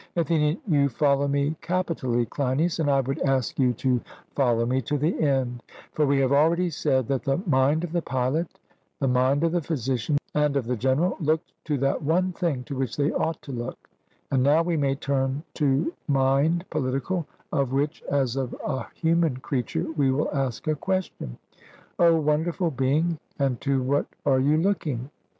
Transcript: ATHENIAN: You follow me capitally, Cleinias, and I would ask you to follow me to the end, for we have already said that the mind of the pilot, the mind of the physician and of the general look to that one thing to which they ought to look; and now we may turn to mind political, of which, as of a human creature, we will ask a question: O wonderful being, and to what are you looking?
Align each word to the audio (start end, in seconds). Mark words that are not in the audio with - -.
ATHENIAN: 0.15 0.57
You 0.67 0.89
follow 0.89 1.27
me 1.27 1.55
capitally, 1.61 2.25
Cleinias, 2.25 2.79
and 2.79 2.89
I 2.89 3.01
would 3.01 3.19
ask 3.21 3.59
you 3.59 3.71
to 3.73 4.01
follow 4.35 4.65
me 4.65 4.81
to 4.81 4.97
the 4.97 5.21
end, 5.21 5.61
for 5.93 6.07
we 6.07 6.17
have 6.21 6.31
already 6.31 6.71
said 6.71 7.07
that 7.09 7.21
the 7.21 7.39
mind 7.45 7.83
of 7.83 7.91
the 7.91 8.01
pilot, 8.01 8.47
the 8.99 9.07
mind 9.07 9.43
of 9.43 9.51
the 9.51 9.61
physician 9.61 10.17
and 10.33 10.57
of 10.57 10.65
the 10.65 10.75
general 10.75 11.17
look 11.19 11.41
to 11.65 11.77
that 11.77 12.01
one 12.01 12.31
thing 12.33 12.63
to 12.63 12.75
which 12.75 12.97
they 12.97 13.11
ought 13.11 13.43
to 13.43 13.51
look; 13.51 13.87
and 14.31 14.41
now 14.41 14.63
we 14.63 14.75
may 14.75 14.95
turn 14.95 15.43
to 15.53 15.93
mind 16.07 16.65
political, 16.71 17.27
of 17.53 17.71
which, 17.71 18.01
as 18.09 18.35
of 18.35 18.55
a 18.65 18.87
human 18.95 19.37
creature, 19.37 19.85
we 19.97 20.09
will 20.11 20.31
ask 20.33 20.65
a 20.67 20.73
question: 20.73 21.37
O 21.99 22.15
wonderful 22.19 22.71
being, 22.71 23.19
and 23.37 23.61
to 23.61 23.83
what 23.83 24.07
are 24.25 24.39
you 24.39 24.57
looking? 24.57 25.11